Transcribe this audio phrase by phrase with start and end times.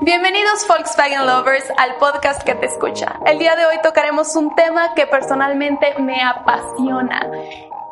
[0.00, 3.18] Bienvenidos Volkswagen Lovers al podcast que te escucha.
[3.24, 7.20] El día de hoy tocaremos un tema que personalmente me apasiona.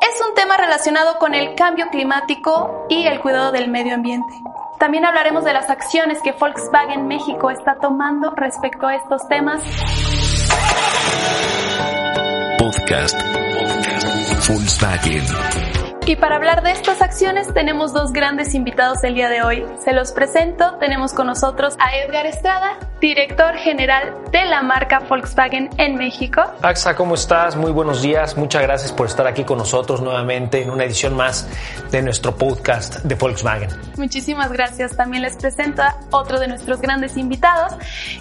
[0.01, 4.33] Es un tema relacionado con el cambio climático y el cuidado del medio ambiente.
[4.77, 9.61] También hablaremos de las acciones que Volkswagen México está tomando respecto a estos temas.
[12.59, 13.17] Podcast.
[13.21, 14.49] Podcast.
[14.49, 15.84] Volkswagen.
[16.07, 19.65] Y para hablar de estas acciones tenemos dos grandes invitados el día de hoy.
[19.83, 20.75] Se los presento.
[20.75, 26.43] Tenemos con nosotros a Edgar Estrada, director general de la marca Volkswagen en México.
[26.61, 27.55] Axa, ¿cómo estás?
[27.55, 28.37] Muy buenos días.
[28.37, 31.47] Muchas gracias por estar aquí con nosotros nuevamente en una edición más
[31.89, 33.69] de nuestro podcast de Volkswagen.
[33.97, 34.95] Muchísimas gracias.
[34.95, 37.73] También les presento a otro de nuestros grandes invitados,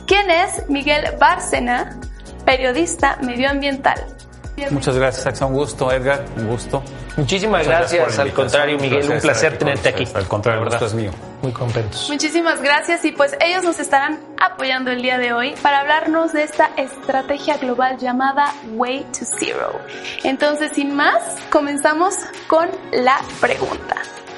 [0.06, 2.00] quien es Miguel Bárcena,
[2.46, 4.23] periodista medioambiental.
[4.70, 5.46] Muchas gracias, Axa.
[5.46, 6.24] Un gusto, Edgar.
[6.36, 6.82] Un gusto.
[7.16, 10.06] Muchísimas gracias, al contrario, Miguel, un placer tenerte aquí.
[10.14, 11.10] Al contrario, el gusto es mío.
[11.42, 12.08] Muy contentos.
[12.08, 16.44] Muchísimas gracias y pues ellos nos estarán apoyando el día de hoy para hablarnos de
[16.44, 19.80] esta estrategia global llamada Way to Zero.
[20.22, 22.14] Entonces, sin más, comenzamos
[22.46, 23.96] con la pregunta.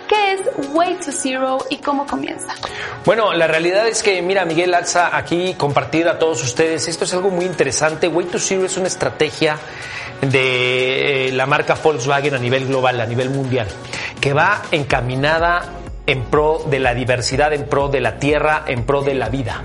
[0.08, 0.41] ¿Qué es
[0.73, 2.55] Way to Zero y cómo comienza?
[3.05, 7.14] Bueno, la realidad es que, mira, Miguel Alza, aquí compartir a todos ustedes, esto es
[7.14, 8.06] algo muy interesante.
[8.08, 9.58] Way to Zero es una estrategia
[10.20, 13.69] de eh, la marca Volkswagen a nivel global, a nivel mundial,
[14.20, 15.73] que va encaminada
[16.06, 19.64] en pro de la diversidad, en pro de la tierra, en pro de la vida.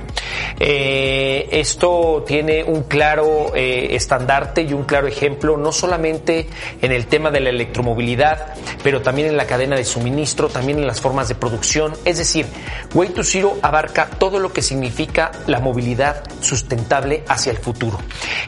[0.59, 6.47] Eh, esto tiene un claro eh, estandarte y un claro ejemplo, no solamente
[6.81, 8.53] en el tema de la electromovilidad,
[8.83, 11.93] pero también en la cadena de suministro, también en las formas de producción.
[12.05, 12.45] Es decir,
[12.93, 17.99] Way to Zero abarca todo lo que significa la movilidad sustentable hacia el futuro.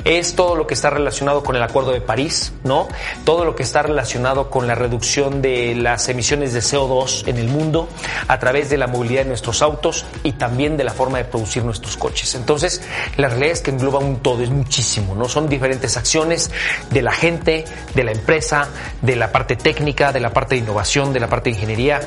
[0.03, 2.87] Es todo lo que está relacionado con el Acuerdo de París, ¿no?
[3.25, 7.47] Todo lo que está relacionado con la reducción de las emisiones de CO2 en el
[7.47, 7.87] mundo
[8.27, 11.63] a través de la movilidad de nuestros autos y también de la forma de producir
[11.63, 12.35] nuestros coches.
[12.35, 12.81] Entonces,
[13.17, 15.27] la realidad es que engloba un todo, es muchísimo, ¿no?
[15.27, 16.51] Son diferentes acciones
[16.89, 18.69] de la gente, de la empresa,
[19.01, 22.01] de la parte técnica, de la parte de innovación, de la parte de ingeniería.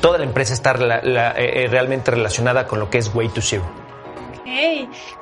[0.00, 3.88] Toda la empresa está eh, realmente relacionada con lo que es Way to Zero.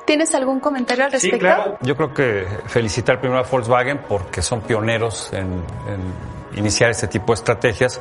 [0.05, 1.35] ¿Tienes algún comentario al respecto?
[1.35, 1.77] Sí, claro.
[1.81, 7.33] Yo creo que felicitar primero a Volkswagen porque son pioneros en, en iniciar este tipo
[7.33, 7.99] de estrategias.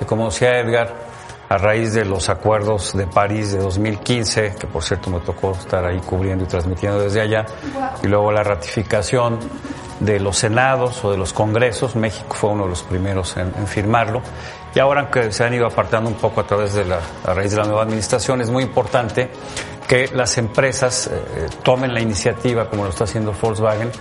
[0.00, 0.92] Y como decía Edgar,
[1.54, 5.84] a raíz de los acuerdos de París de 2015, que por cierto me tocó estar
[5.84, 7.46] ahí cubriendo y transmitiendo desde allá,
[8.02, 9.38] y luego la ratificación
[10.00, 14.20] de los senados o de los congresos, México fue uno de los primeros en, firmarlo,
[14.74, 17.58] y ahora aunque se han ido apartando un poco a través de la, raíz de
[17.58, 19.30] la nueva administración, es muy importante
[19.86, 23.92] que las empresas eh, tomen la iniciativa como lo está haciendo Volkswagen,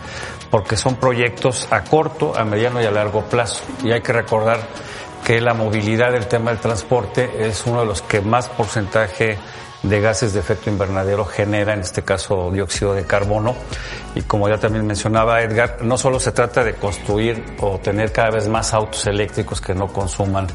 [0.50, 4.58] porque son proyectos a corto, a mediano y a largo plazo, y hay que recordar
[5.24, 9.38] que la movilidad del tema del transporte es uno de los que más porcentaje
[9.84, 13.56] de gases de efecto invernadero genera, en este caso dióxido de carbono.
[14.16, 18.32] Y como ya también mencionaba Edgar, no solo se trata de construir o tener cada
[18.32, 20.48] vez más autos eléctricos que no consuman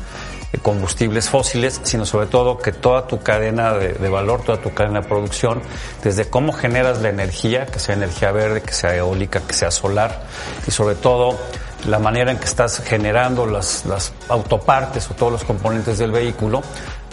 [0.51, 4.73] eh, combustibles fósiles, sino sobre todo que toda tu cadena de, de, valor, toda tu
[4.73, 5.61] cadena de producción,
[6.03, 10.23] desde cómo generas la energía, que sea energía verde, que sea eólica, que sea solar,
[10.67, 11.39] y sobre todo
[11.87, 16.63] la manera en que estás generando las, las autopartes o todos los componentes del vehículo,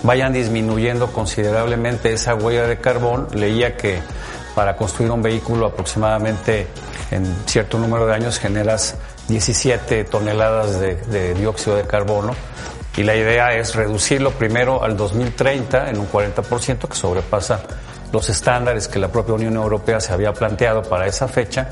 [0.04, 3.28] vayan disminuyendo considerablemente esa huella de carbón.
[3.34, 4.00] Leía que
[4.56, 6.68] para construir un vehículo aproximadamente
[7.12, 8.96] en cierto número de años generas
[9.28, 12.34] 17 toneladas de, de, dióxido de carbono
[12.96, 17.60] y la idea es reducirlo primero al 2030 en un 40% que sobrepasa
[18.16, 21.68] los estándares que la propia Unión Europea se había planteado para esa fecha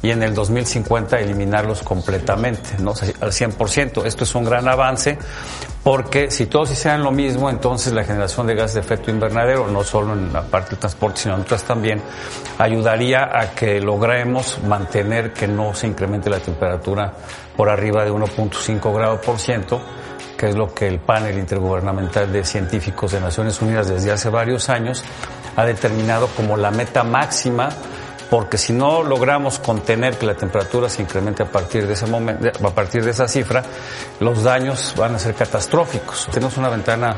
[0.00, 2.90] y en el 2050 eliminarlos completamente, ¿no?
[3.20, 4.06] al 100%.
[4.06, 5.18] Esto es un gran avance
[5.82, 9.82] porque si todos hicieran lo mismo, entonces la generación de gases de efecto invernadero, no
[9.82, 12.00] solo en la parte del transporte, sino en otras también,
[12.58, 17.12] ayudaría a que logremos mantener que no se incremente la temperatura
[17.56, 19.80] por arriba de 1.5 grados por ciento
[20.38, 24.68] que es lo que el panel intergubernamental de científicos de Naciones Unidas desde hace varios
[24.68, 25.04] años
[25.56, 27.68] ha determinado como la meta máxima
[28.30, 32.48] porque si no logramos contener que la temperatura se incremente a partir de ese momento,
[32.66, 33.62] a partir de esa cifra,
[34.20, 36.28] los daños van a ser catastróficos.
[36.30, 37.16] Tenemos una ventana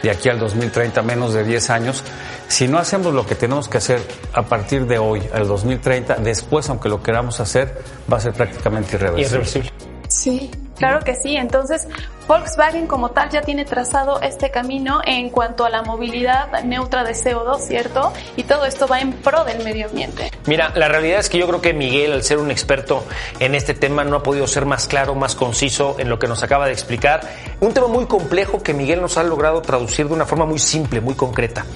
[0.00, 2.04] de aquí al 2030, menos de 10 años.
[2.46, 4.00] Si no hacemos lo que tenemos que hacer
[4.32, 8.96] a partir de hoy, al 2030, después, aunque lo queramos hacer, va a ser prácticamente
[8.96, 9.26] irreversible.
[9.26, 9.72] Irreversible.
[10.08, 11.36] Sí, claro que sí.
[11.36, 11.88] Entonces,
[12.26, 17.12] Volkswagen como tal ya tiene trazado este camino en cuanto a la movilidad neutra de
[17.12, 18.12] CO2, ¿cierto?
[18.36, 20.30] Y todo esto va en pro del medio ambiente.
[20.46, 23.04] Mira, la realidad es que yo creo que Miguel, al ser un experto
[23.40, 26.42] en este tema, no ha podido ser más claro, más conciso en lo que nos
[26.42, 27.20] acaba de explicar.
[27.60, 31.02] Un tema muy complejo que Miguel nos ha logrado traducir de una forma muy simple,
[31.02, 31.66] muy concreta.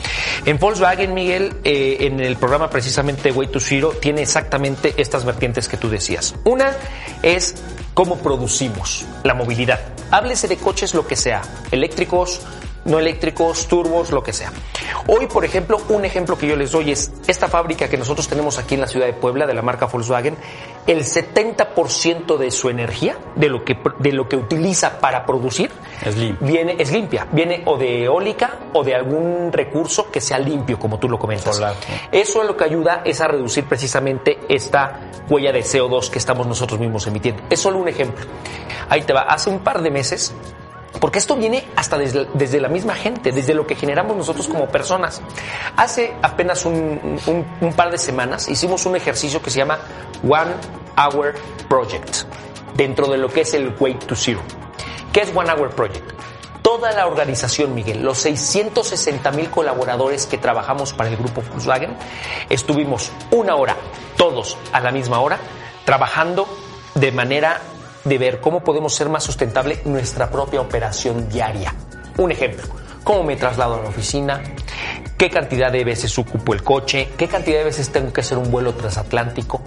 [0.46, 5.68] En Volkswagen, Miguel, eh, en el programa precisamente Way to Zero, tiene exactamente estas vertientes
[5.68, 6.34] que tú decías.
[6.44, 6.72] Una
[7.22, 7.54] es
[7.98, 9.80] cómo producimos la movilidad.
[10.12, 11.42] Háblese de coches lo que sea,
[11.72, 12.42] eléctricos,
[12.88, 14.52] no eléctricos, turbos, lo que sea.
[15.06, 18.58] Hoy, por ejemplo, un ejemplo que yo les doy es esta fábrica que nosotros tenemos
[18.58, 20.36] aquí en la ciudad de Puebla, de la marca Volkswagen,
[20.86, 25.70] el 70% de su energía, de lo que, de lo que utiliza para producir,
[26.04, 26.46] Es limpia.
[26.46, 27.26] Viene, es limpia.
[27.30, 31.56] Viene o de eólica o de algún recurso que sea limpio, como tú lo comentas.
[31.56, 31.74] Solar,
[32.10, 36.80] Eso lo que ayuda es a reducir precisamente esta huella de CO2 que estamos nosotros
[36.80, 37.42] mismos emitiendo.
[37.50, 38.24] Es solo un ejemplo.
[38.88, 39.22] Ahí te va.
[39.22, 40.34] Hace un par de meses
[41.00, 45.20] porque esto viene hasta desde, la misma gente, desde lo que generamos nosotros como personas.
[45.76, 49.78] Hace apenas un, un, un, par de semanas hicimos un ejercicio que se llama
[50.22, 50.52] One
[50.96, 51.34] Hour
[51.68, 52.24] Project,
[52.74, 54.40] dentro de lo que es el Way to Zero.
[55.12, 56.12] ¿Qué es One Hour Project?
[56.62, 61.96] Toda la organización, Miguel, los 660 mil colaboradores que trabajamos para el grupo Volkswagen,
[62.50, 63.76] estuvimos una hora,
[64.16, 65.38] todos a la misma hora,
[65.84, 66.46] trabajando
[66.94, 67.62] de manera
[68.08, 71.74] de ver cómo podemos ser más sustentable nuestra propia operación diaria.
[72.16, 72.64] Un ejemplo,
[73.04, 74.42] cómo me traslado a la oficina,
[75.16, 78.50] qué cantidad de veces ocupo el coche, qué cantidad de veces tengo que hacer un
[78.50, 79.62] vuelo transatlántico.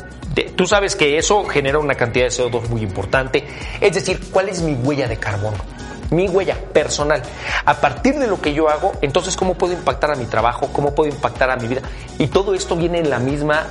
[0.55, 3.45] Tú sabes que eso genera una cantidad de CO2 muy importante.
[3.79, 5.57] Es decir, ¿cuál es mi huella de carbono?
[6.09, 7.21] Mi huella personal.
[7.65, 10.69] A partir de lo que yo hago, entonces, ¿cómo puedo impactar a mi trabajo?
[10.71, 11.81] ¿Cómo puedo impactar a mi vida?
[12.17, 13.67] Y todo esto viene en la misma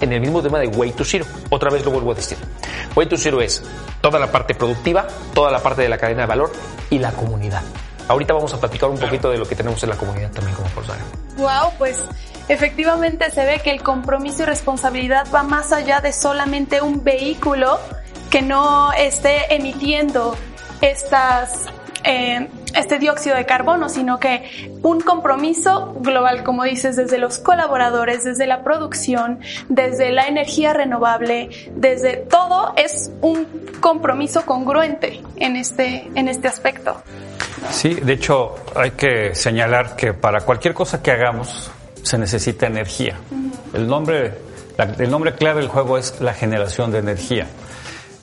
[0.00, 1.24] en el mismo tema de Way to Zero.
[1.50, 2.38] Otra vez lo vuelvo a decir.
[2.94, 3.62] Way to Zero es
[4.00, 6.52] toda la parte productiva, toda la parte de la cadena de valor
[6.90, 7.62] y la comunidad.
[8.08, 10.68] Ahorita vamos a platicar un poquito de lo que tenemos en la comunidad también como
[10.74, 11.04] Volkswagen.
[11.36, 12.04] Wow, pues
[12.48, 17.80] efectivamente se ve que el compromiso y responsabilidad va más allá de solamente un vehículo
[18.30, 20.36] que no esté emitiendo
[20.80, 21.66] estas
[22.04, 28.24] eh, este dióxido de carbono, sino que un compromiso global, como dices, desde los colaboradores,
[28.24, 33.46] desde la producción, desde la energía renovable, desde todo es un
[33.80, 37.02] compromiso congruente en este, en este aspecto.
[37.70, 41.70] Sí, de hecho hay que señalar que para cualquier cosa que hagamos
[42.02, 43.16] se necesita energía.
[43.72, 44.34] El nombre,
[44.76, 47.46] la, el nombre clave del juego es la generación de energía.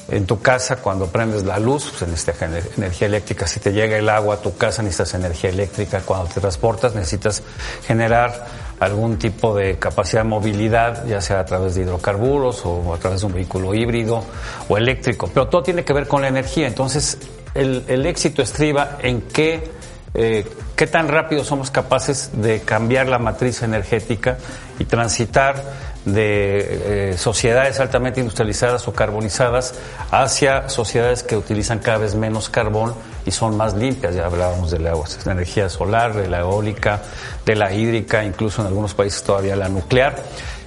[0.10, 2.42] En tu casa, cuando prendes la luz, pues necesitas
[2.78, 3.48] energía eléctrica.
[3.48, 6.02] Si te llega el agua a tu casa, necesitas energía eléctrica.
[6.02, 7.42] Cuando te transportas, necesitas
[7.86, 8.46] generar
[8.80, 13.22] algún tipo de capacidad de movilidad, ya sea a través de hidrocarburos o a través
[13.22, 14.24] de un vehículo híbrido
[14.68, 15.30] o eléctrico.
[15.34, 16.68] Pero todo tiene que ver con la energía.
[16.68, 17.18] Entonces,
[17.54, 19.72] el, el éxito estriba en qué,
[20.14, 24.38] eh, qué tan rápido somos capaces de cambiar la matriz energética
[24.80, 25.64] y transitar
[26.06, 29.76] de eh, sociedades altamente industrializadas o carbonizadas
[30.12, 32.94] hacia sociedades que utilizan cada vez menos carbón
[33.26, 34.14] y son más limpias.
[34.14, 37.02] Ya hablábamos de la, de la energía solar, de la eólica,
[37.46, 40.16] de la hídrica, incluso en algunos países todavía la nuclear.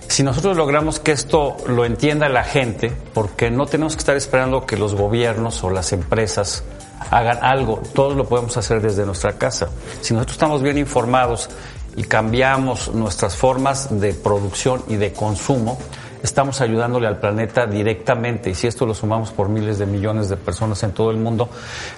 [0.08, 4.64] Si nosotros logramos que esto lo entienda la gente, porque no tenemos que estar esperando
[4.64, 6.64] que los gobiernos o las empresas
[7.10, 9.68] hagan algo, todos lo podemos hacer desde nuestra casa.
[10.00, 11.50] Si nosotros estamos bien informados
[11.96, 15.78] y cambiamos nuestras formas de producción y de consumo,
[16.26, 20.36] estamos ayudándole al planeta directamente y si esto lo sumamos por miles de millones de
[20.36, 21.48] personas en todo el mundo,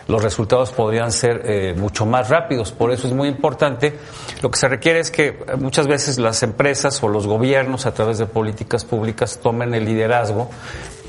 [0.06, 2.70] los resultados podrían ser eh, mucho más rápidos.
[2.70, 3.98] Por eso es muy importante.
[4.42, 8.18] Lo que se requiere es que muchas veces las empresas o los gobiernos a través
[8.18, 10.50] de políticas públicas tomen el liderazgo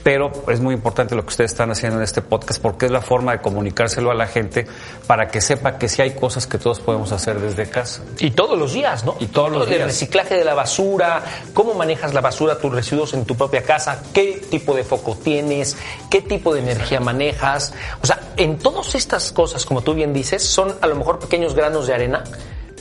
[0.03, 3.01] pero es muy importante lo que ustedes están haciendo en este podcast porque es la
[3.01, 4.68] forma de comunicárselo a la gente
[5.08, 8.03] para que sepa que sí hay cosas que todos podemos hacer desde casa.
[8.20, 9.15] Y todos los días, ¿no?
[9.20, 9.82] Y todos los días.
[9.82, 14.01] El reciclaje de la basura, cómo manejas la basura, tus residuos en tu propia casa,
[14.13, 15.77] qué tipo de foco tienes,
[16.10, 17.74] qué tipo de energía manejas.
[18.01, 21.56] O sea, en todas estas cosas, como tú bien dices, son a lo mejor pequeños
[21.56, 22.24] granos de arena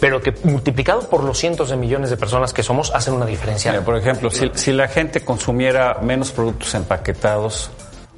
[0.00, 3.72] pero que multiplicado por los cientos de millones de personas que somos hacen una diferencia.
[3.72, 7.70] Mira, por ejemplo, si, si, la gente consumiera menos productos empaquetados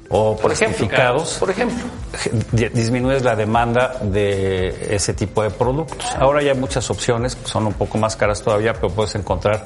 [0.09, 1.85] o por plastificados, por ejemplo,
[2.51, 6.05] disminuyes la demanda de ese tipo de productos.
[6.17, 9.65] Ahora ya hay muchas opciones, son un poco más caras todavía, pero puedes encontrar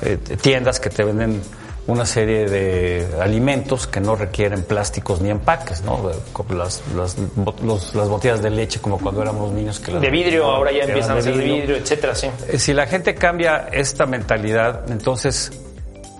[0.00, 1.42] eh, tiendas que te venden
[1.86, 6.10] una serie de alimentos que no requieren plásticos ni empaques, ¿no?
[6.54, 7.16] Las, las,
[7.94, 9.80] las botellas de leche como cuando éramos niños.
[9.80, 12.28] Que de vidrio, ahora ya empiezan a ser de vidrio, etcétera, sí.
[12.48, 15.50] Eh, si la gente cambia esta mentalidad, entonces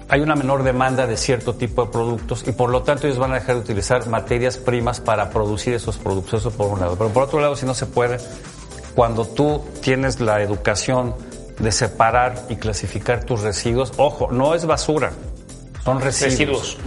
[0.08, 3.30] hay una menor demanda de cierto tipo de productos y por lo tanto ellos van
[3.30, 6.96] a dejar de utilizar materias primas para producir esos productos, eso por un lado.
[6.98, 8.18] Pero por otro lado, si no se puede,
[8.96, 11.14] cuando tú tienes la educación
[11.58, 15.12] de separar y clasificar tus residuos, ojo, no es basura,
[15.84, 16.78] son residuos.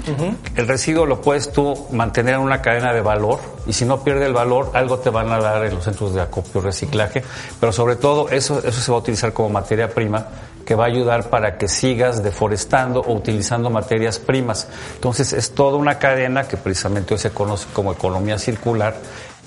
[0.55, 4.25] El residuo lo puedes tú mantener en una cadena de valor y si no pierde
[4.25, 7.23] el valor, algo te van a dar en los centros de acopio y reciclaje,
[7.59, 10.27] pero sobre todo eso, eso se va a utilizar como materia prima
[10.65, 14.67] que va a ayudar para que sigas deforestando o utilizando materias primas.
[14.95, 18.95] Entonces es toda una cadena que precisamente hoy se conoce como economía circular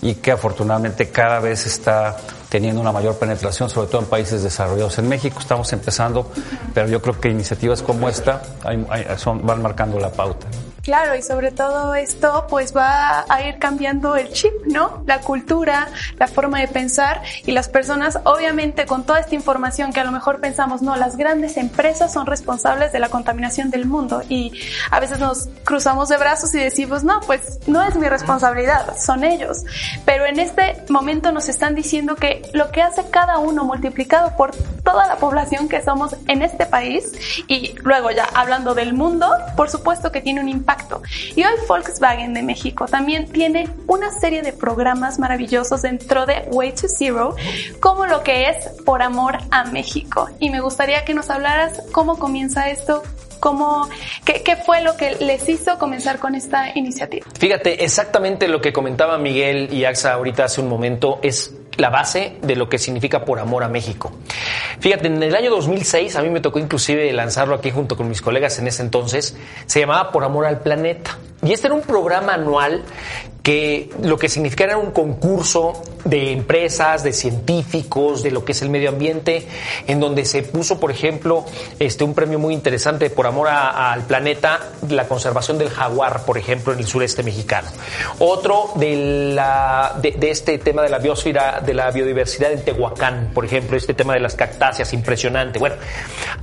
[0.02, 2.16] y que afortunadamente cada vez está
[2.48, 4.98] teniendo una mayor penetración, sobre todo en países desarrollados.
[4.98, 6.30] En México estamos empezando,
[6.72, 10.46] pero yo creo que iniciativas como esta van marcando la pauta.
[10.88, 15.02] Claro, y sobre todo esto pues va a ir cambiando el chip, ¿no?
[15.06, 20.00] La cultura, la forma de pensar y las personas, obviamente con toda esta información que
[20.00, 24.22] a lo mejor pensamos, no, las grandes empresas son responsables de la contaminación del mundo
[24.30, 24.50] y
[24.90, 29.24] a veces nos cruzamos de brazos y decimos, no, pues no es mi responsabilidad, son
[29.24, 29.64] ellos.
[30.06, 34.56] Pero en este momento nos están diciendo que lo que hace cada uno multiplicado por
[34.84, 37.12] toda la población que somos en este país
[37.46, 40.48] y luego ya hablando del mundo, por supuesto que tiene un
[41.34, 46.72] y hoy Volkswagen de México también tiene una serie de programas maravillosos dentro de Way
[46.72, 47.36] to Zero,
[47.80, 50.28] como lo que es Por Amor a México.
[50.38, 53.02] Y me gustaría que nos hablaras cómo comienza esto,
[53.40, 53.88] ¿Cómo,
[54.24, 57.24] qué, qué, fue lo que les hizo comenzar con esta iniciativa?
[57.38, 62.36] Fíjate, exactamente lo que comentaba Miguel y Axa ahorita hace un momento es la base
[62.42, 64.12] de lo que significa por amor a México.
[64.80, 68.20] Fíjate, en el año 2006, a mí me tocó inclusive lanzarlo aquí junto con mis
[68.20, 71.16] colegas en ese entonces, se llamaba Por Amor al Planeta.
[71.42, 72.82] Y este era un programa anual
[73.48, 75.72] que lo que significaba era un concurso
[76.04, 79.46] de empresas, de científicos, de lo que es el medio ambiente,
[79.86, 81.46] en donde se puso, por ejemplo,
[81.78, 86.74] este, un premio muy interesante por amor al planeta, la conservación del jaguar, por ejemplo,
[86.74, 87.68] en el sureste mexicano.
[88.18, 93.30] Otro de, la, de, de este tema de la biosfera, de la biodiversidad en Tehuacán,
[93.32, 95.58] por ejemplo, este tema de las cactáceas, impresionante.
[95.58, 95.76] Bueno,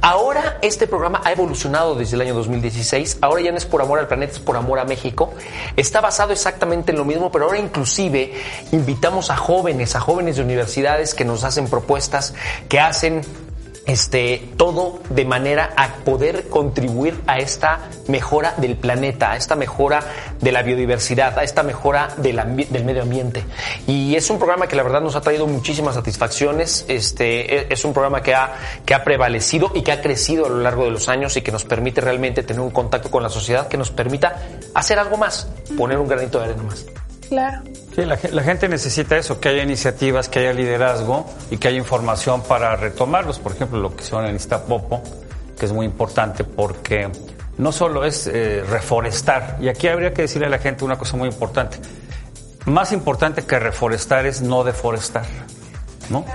[0.02, 4.00] ahora este programa ha evolucionado desde el año 2016, ahora ya no es por amor
[4.00, 5.34] al planeta, es por amor a México.
[5.76, 8.34] Está basado exactamente en lo mismo, pero ahora inclusive
[8.72, 12.34] invitamos a jóvenes, a jóvenes de universidades que nos hacen propuestas,
[12.70, 13.22] que hacen
[13.86, 20.04] este, todo de manera a poder contribuir a esta mejora del planeta, a esta mejora
[20.42, 23.44] de la biodiversidad, a esta mejora del, del medio ambiente.
[23.88, 26.86] Y es un programa que la verdad nos ha traído muchísimas satisfacciones.
[26.88, 30.50] Este, e, es un programa que ha, que ha prevalecido y que ha crecido a
[30.50, 33.30] lo largo de los años y que nos permite realmente tener un contacto con la
[33.30, 34.42] sociedad que nos permita
[34.74, 36.86] hacer algo más, poner un granito de arena más.
[37.30, 37.64] Claro.
[37.96, 42.44] Sí, la, gente necesita eso, que haya iniciativas, que haya liderazgo y que haya información
[42.44, 43.40] para retomarlos.
[43.40, 45.02] Por ejemplo, lo que hicieron en Iztapopo,
[45.58, 47.10] que es muy importante porque
[47.58, 51.16] no solo es eh, reforestar, y aquí habría que decirle a la gente una cosa
[51.16, 51.78] muy importante.
[52.66, 55.26] Más importante que reforestar es no deforestar,
[56.10, 56.26] ¿no?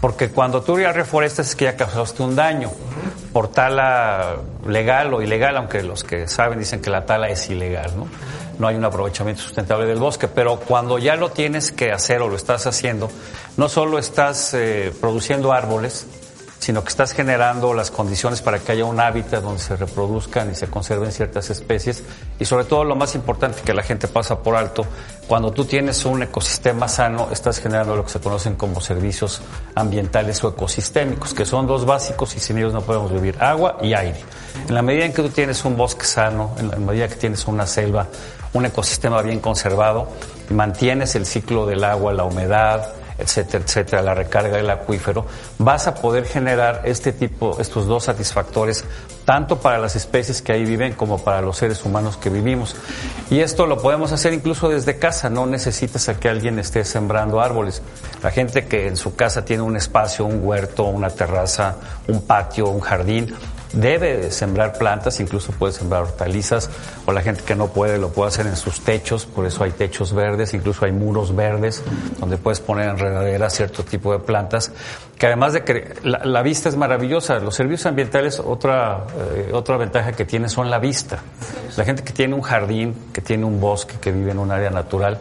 [0.00, 2.70] Porque cuando tú ya reforestas es que ya causaste un daño
[3.32, 7.92] por tala legal o ilegal, aunque los que saben dicen que la tala es ilegal,
[7.96, 8.08] ¿no?
[8.58, 12.28] No hay un aprovechamiento sustentable del bosque, pero cuando ya lo tienes que hacer o
[12.28, 13.10] lo estás haciendo,
[13.56, 16.06] no solo estás eh, produciendo árboles,
[16.62, 20.54] sino que estás generando las condiciones para que haya un hábitat donde se reproduzcan y
[20.54, 22.04] se conserven ciertas especies
[22.38, 24.86] y sobre todo lo más importante que la gente pasa por alto,
[25.26, 29.42] cuando tú tienes un ecosistema sano, estás generando lo que se conocen como servicios
[29.74, 33.94] ambientales o ecosistémicos, que son dos básicos y sin ellos no podemos vivir, agua y
[33.94, 34.20] aire.
[34.68, 37.44] En la medida en que tú tienes un bosque sano, en la medida que tienes
[37.48, 38.06] una selva,
[38.52, 40.06] un ecosistema bien conservado,
[40.50, 45.26] mantienes el ciclo del agua, la humedad, etcétera, etcétera, la recarga del acuífero,
[45.58, 48.84] vas a poder generar este tipo, estos dos satisfactores,
[49.24, 52.74] tanto para las especies que ahí viven como para los seres humanos que vivimos.
[53.30, 57.40] Y esto lo podemos hacer incluso desde casa, no necesitas a que alguien esté sembrando
[57.40, 57.82] árboles.
[58.22, 61.76] La gente que en su casa tiene un espacio, un huerto, una terraza,
[62.08, 63.34] un patio, un jardín,
[63.72, 66.70] debe sembrar plantas, incluso puede sembrar hortalizas,
[67.06, 69.70] o la gente que no puede lo puede hacer en sus techos, por eso hay
[69.72, 71.82] techos verdes, incluso hay muros verdes,
[72.18, 74.72] donde puedes poner enredaderas, cierto tipo de plantas,
[75.18, 80.12] que además de que la, vista es maravillosa, los servicios ambientales, otra, eh, otra ventaja
[80.12, 81.20] que tiene son la vista.
[81.76, 84.70] La gente que tiene un jardín, que tiene un bosque, que vive en un área
[84.70, 85.18] natural,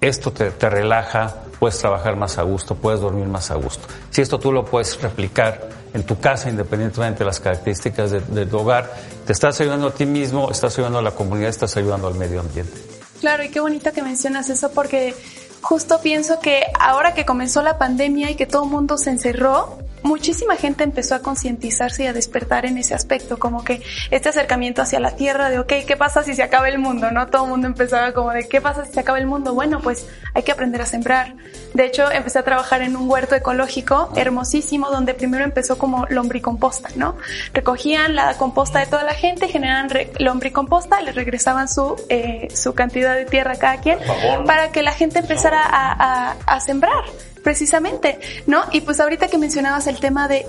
[0.00, 3.86] esto te, te relaja, puedes trabajar más a gusto, puedes dormir más a gusto.
[4.10, 8.58] Si esto tú lo puedes replicar en tu casa, independientemente de las características de, tu
[8.58, 8.92] hogar,
[9.24, 12.40] te estás ayudando a ti mismo, estás ayudando a la comunidad, estás ayudando al medio
[12.40, 12.72] ambiente.
[13.20, 15.14] Claro, y qué bonito que mencionas eso porque
[15.60, 19.78] justo pienso que ahora que comenzó la pandemia y que todo el mundo se encerró,
[20.02, 24.82] muchísima gente empezó a concientizarse y a despertar en ese aspecto, como que este acercamiento
[24.82, 27.10] hacia la tierra de, ok, ¿qué pasa si se acaba el mundo?
[27.10, 27.28] ¿No?
[27.28, 29.54] Todo el mundo empezaba como de, ¿qué pasa si se acaba el mundo?
[29.54, 31.34] Bueno, pues hay que aprender a sembrar.
[31.74, 36.90] De hecho, empecé a trabajar en un huerto ecológico hermosísimo, donde primero empezó como lombricomposta,
[36.96, 37.16] ¿no?
[37.52, 43.14] Recogían la composta de toda la gente, generaban lombricomposta, les regresaban su, eh, su cantidad
[43.14, 43.98] de tierra a cada quien,
[44.46, 47.04] para que la gente empezara a, a, a sembrar
[47.42, 48.64] precisamente, ¿no?
[48.72, 50.46] Y pues ahorita que mencionabas el tema de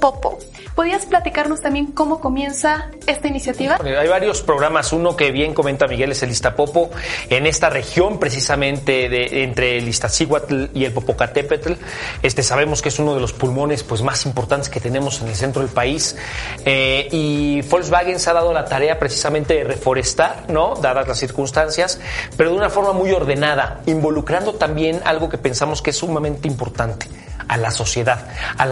[0.00, 0.38] Popo,
[0.74, 3.78] ¿podías platicarnos también cómo comienza esta iniciativa?
[3.82, 6.90] Hay varios programas, uno que bien comenta Miguel es el Popo,
[7.30, 11.72] en esta región precisamente de, entre el Iztaccíhuatl y el Popocatépetl,
[12.22, 15.34] este sabemos que es uno de los pulmones pues más importantes que tenemos en el
[15.34, 16.16] centro del país
[16.64, 20.74] eh, y Volkswagen se ha dado la tarea precisamente de reforestar, ¿no?
[20.76, 22.00] Dadas las circunstancias,
[22.36, 27.08] pero de una forma muy ordenada, involucrando también algo que pensamos que es sumamente importante
[27.48, 28.26] a la sociedad,
[28.58, 28.66] a,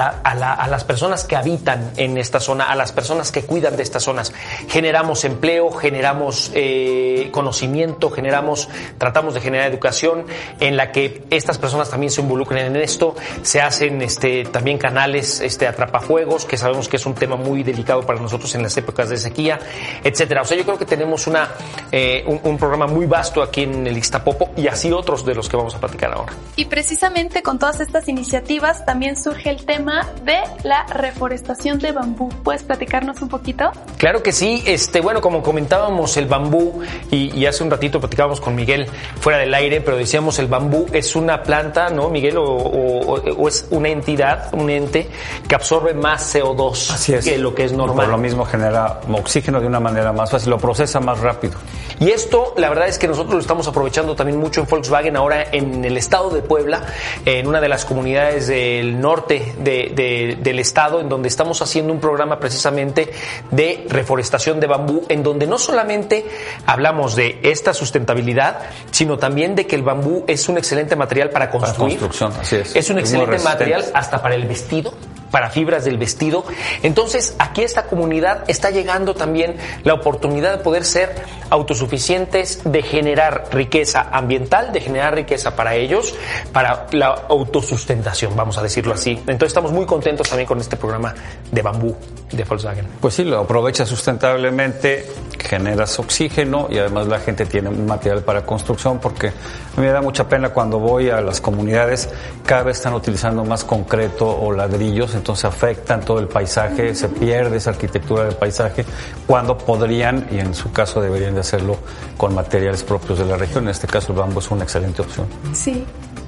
[0.69, 4.33] las personas que habitan en esta zona, a las personas que cuidan de estas zonas.
[4.69, 8.69] Generamos empleo, generamos eh, conocimiento, generamos,
[8.99, 10.27] tratamos de generar educación
[10.61, 13.15] en la que estas personas también se involucren en esto.
[13.43, 18.03] Se hacen este, también canales este, atrapafuegos, que sabemos que es un tema muy delicado
[18.03, 19.59] para nosotros en las épocas de sequía,
[20.03, 20.43] etcétera.
[20.43, 21.51] O sea, yo creo que tenemos una,
[21.97, 25.49] eh, un, un, programa muy vasto aquí en el Ixtapopo y así otros de los
[25.49, 26.33] que vamos a platicar ahora.
[26.57, 32.31] Y precisamente con todas estas iniciativas, también surge el tema de la reforestación de bambú.
[32.43, 33.71] ¿Puedes platicarnos un poquito?
[33.97, 34.65] Claro que sí.
[34.67, 36.83] Este, bueno, como comentábamos, el bambú,
[37.13, 38.87] y, hace un ratito platicábamos con Miguel
[39.21, 42.39] fuera del aire, pero decíamos el bambú es una planta, ¿no, Miguel?
[42.39, 45.09] O, es una entidad, un ente
[45.47, 48.07] que absorbe más CO2 que lo que es normal.
[48.07, 51.55] Por lo mismo genera oxígeno de una manera más fácil, lo procesa más rápido.
[52.01, 55.47] Y esto, la verdad es que nosotros lo estamos aprovechando también mucho en Volkswagen ahora
[55.53, 56.83] en el estado de Puebla,
[57.25, 62.39] en una de las comunidades del norte del estado, en donde estamos haciendo un programa
[62.39, 63.13] precisamente
[63.51, 66.27] de reforestación de bambú, en donde no solamente
[66.67, 68.59] hablamos de esta sustentabilidad,
[68.91, 71.99] sino también de que el bambú es un excelente material para construir.
[71.99, 72.75] construcción, así es.
[72.75, 74.95] Es un excelente material hasta para el vestido
[75.35, 76.45] para fibras del vestido.
[76.85, 81.13] Entonces, aquí esta comunidad está llegando también la oportunidad de poder ser
[81.51, 86.15] autosuficientes, de generar riqueza ambiental, de generar riqueza para ellos,
[86.53, 89.11] para la autosustentación, vamos a decirlo así.
[89.27, 91.13] Entonces, estamos muy contentos también con este programa
[91.51, 91.97] de bambú
[92.31, 92.87] de Volkswagen.
[93.01, 95.05] Pues sí, lo aprovecha sustentablemente,
[95.41, 99.33] generas oxígeno y además la gente tiene material para construcción porque
[99.77, 102.09] a mí me da mucha pena cuando voy a las comunidades,
[102.47, 107.57] cada vez están utilizando más concreto o ladrillos, entonces afectan todo el paisaje, se pierde
[107.57, 108.85] esa arquitectura del paisaje,
[109.27, 111.77] cuando podrían, y en su caso deberían de hacerlo
[112.17, 115.27] con materiales propios de la región, en este caso el bambú es una excelente opción.
[115.53, 115.85] Sí,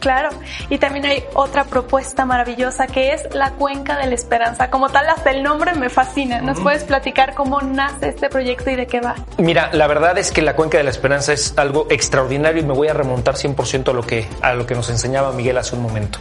[0.06, 0.28] Claro,
[0.70, 4.70] y también hay otra propuesta maravillosa que es la Cuenca de la Esperanza.
[4.70, 6.40] Como tal, hasta el nombre me fascina.
[6.40, 9.16] ¿Nos puedes platicar cómo nace este proyecto y de qué va?
[9.38, 12.72] Mira, la verdad es que la Cuenca de la Esperanza es algo extraordinario y me
[12.72, 15.82] voy a remontar 100% a lo, que, a lo que nos enseñaba Miguel hace un
[15.82, 16.20] momento.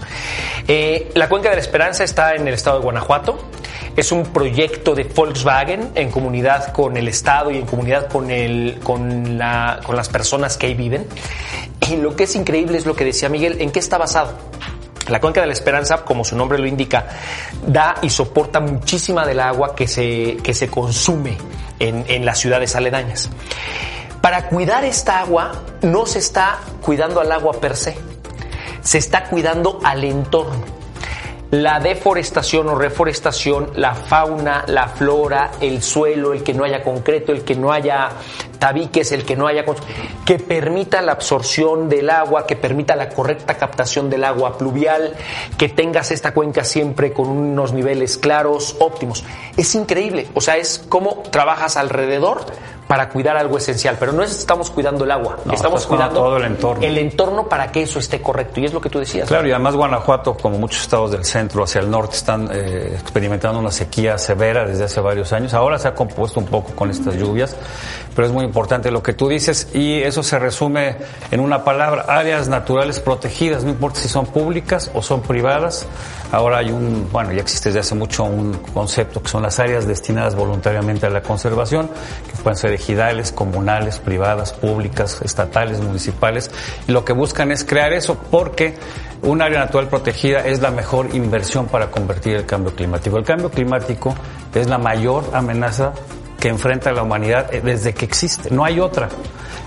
[0.67, 3.37] Eh, la Cuenca de la Esperanza está en el estado de Guanajuato.
[3.95, 8.79] Es un proyecto de Volkswagen en comunidad con el Estado y en comunidad con, el,
[8.83, 11.05] con, la, con las personas que ahí viven.
[11.89, 14.33] Y lo que es increíble es lo que decía Miguel, ¿en qué está basado?
[15.07, 17.05] La cuenca de la esperanza, como su nombre lo indica,
[17.67, 21.37] da y soporta muchísima del agua que se, que se consume
[21.79, 23.29] en, en las ciudades aledañas.
[24.21, 27.95] Para cuidar esta agua no se está cuidando al agua per se,
[28.81, 30.74] se está cuidando al entorno
[31.51, 37.31] la deforestación o reforestación, la fauna, la flora, el suelo, el que no haya concreto,
[37.31, 38.09] el que no haya
[38.59, 39.63] tabiques, el que no haya
[40.25, 45.15] que permita la absorción del agua, que permita la correcta captación del agua pluvial,
[45.57, 49.23] que tengas esta cuenca siempre con unos niveles claros, óptimos.
[49.55, 52.45] Es increíble, o sea, es como trabajas alrededor
[52.87, 56.43] para cuidar algo esencial, pero no es estamos cuidando el agua, estamos cuidando todo el
[56.43, 56.83] entorno.
[56.85, 59.27] el entorno para que eso esté correcto y es lo que tú decías.
[59.27, 63.59] Claro, y además Guanajuato, como muchos estados del centro hacia el norte, están eh, experimentando
[63.59, 65.53] una sequía severa desde hace varios años.
[65.53, 67.55] Ahora se ha compuesto un poco con estas lluvias,
[68.15, 70.97] pero es muy importante lo que tú dices y eso se resume
[71.31, 75.87] en una palabra, áreas naturales protegidas, no importa si son públicas o son privadas.
[76.31, 79.87] Ahora hay un, bueno, ya existe desde hace mucho un concepto que son las áreas
[79.87, 81.89] destinadas voluntariamente a la conservación,
[82.27, 86.51] que pueden ser ejidales, comunales, privadas, públicas, estatales, municipales,
[86.87, 88.75] y lo que buscan es crear eso porque
[89.21, 93.17] un área natural protegida es la mejor inversión para convertir el cambio climático.
[93.17, 94.13] El cambio climático
[94.53, 95.93] es la mayor amenaza
[96.45, 98.51] que enfrenta la humanidad eh, desde que existe.
[98.51, 99.09] No hay otra.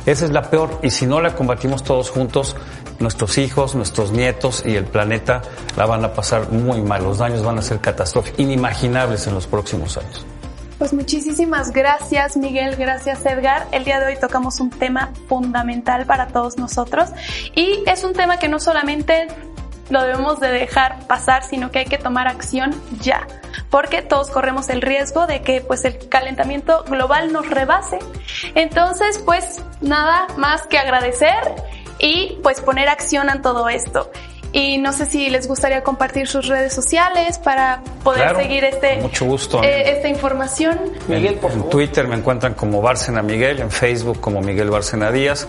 [0.06, 0.78] Esa es la peor.
[0.80, 2.54] Y si no la combatimos todos juntos,
[3.00, 5.42] nuestros hijos, nuestros nietos y el planeta
[5.76, 7.02] la van a pasar muy mal.
[7.02, 10.24] Los daños van a ser catastróficos, inimaginables en los próximos años.
[10.78, 13.66] Pues muchísimas gracias Miguel, gracias Edgar.
[13.72, 17.08] El día de hoy tocamos un tema fundamental para todos nosotros
[17.56, 19.26] y es un tema que no solamente
[19.90, 23.26] lo debemos de dejar pasar, sino que hay que tomar acción ya,
[23.70, 27.98] porque todos corremos el riesgo de que pues el calentamiento global nos rebase.
[28.54, 31.38] Entonces, pues nada más que agradecer
[31.98, 34.10] y pues poner acción a todo esto.
[34.50, 39.26] Y no sé si les gustaría compartir sus redes sociales para poder seguir este, mucho
[39.26, 40.78] gusto, eh, esta información.
[41.06, 45.46] Miguel, por En Twitter me encuentran como Bárcena Miguel, en Facebook como Miguel Bárcena Díaz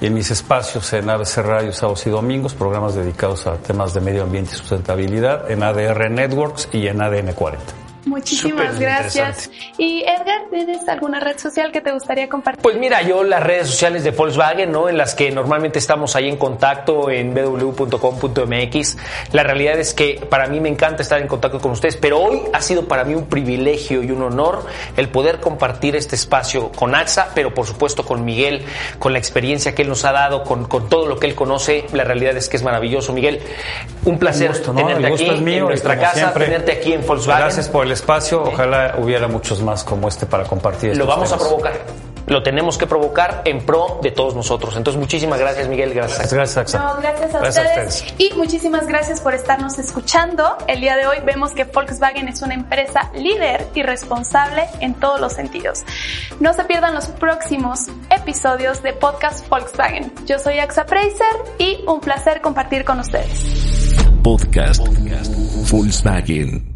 [0.00, 4.00] y en mis espacios en ABC Radio sábados y domingos, programas dedicados a temas de
[4.00, 7.89] medio ambiente y sustentabilidad en ADR Networks y en ADN 40.
[8.10, 9.50] Muchísimas gracias.
[9.78, 12.60] Y Edgar, ¿tienes alguna red social que te gustaría compartir?
[12.60, 14.88] Pues mira, yo las redes sociales de Volkswagen, ¿no?
[14.88, 18.96] En las que normalmente estamos ahí en contacto en www.com.mx.
[19.30, 22.42] La realidad es que para mí me encanta estar en contacto con ustedes, pero hoy
[22.52, 26.96] ha sido para mí un privilegio y un honor el poder compartir este espacio con
[26.96, 28.64] AXA, pero por supuesto con Miguel,
[28.98, 31.86] con la experiencia que él nos ha dado, con, con todo lo que él conoce.
[31.92, 33.12] La realidad es que es maravilloso.
[33.12, 33.40] Miguel,
[34.04, 37.44] un placer tenerte aquí en nuestra casa, tenerte aquí en Volkswagen.
[37.44, 38.42] Gracias por el espacio.
[38.42, 40.96] Ojalá hubiera muchos más como este para compartir.
[40.96, 41.72] Lo vamos a provocar.
[42.26, 44.76] Lo tenemos que provocar en pro de todos nosotros.
[44.76, 45.92] Entonces, muchísimas gracias, Miguel.
[45.92, 46.32] Gracias.
[46.32, 48.04] Gracias, no, gracias, a, ustedes.
[48.18, 50.56] Y muchísimas gracias por estarnos escuchando.
[50.68, 55.20] El día de hoy vemos que Volkswagen es una empresa líder y responsable en todos
[55.20, 55.82] los sentidos.
[56.38, 60.12] No se pierdan los próximos episodios de Podcast Volkswagen.
[60.26, 61.26] Yo soy Axa Preiser
[61.58, 63.44] y un placer compartir con ustedes.
[64.22, 64.86] Podcast
[65.72, 66.69] Volkswagen.